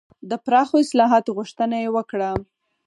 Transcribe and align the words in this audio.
د 0.29 0.31
پراخو 0.45 0.75
اصلاحاتو 0.85 1.35
غوښتنه 1.37 1.75
یې 1.83 1.89
وکړه. 1.95 2.29